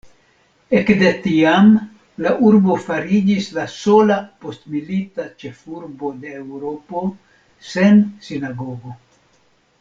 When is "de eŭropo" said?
6.25-7.05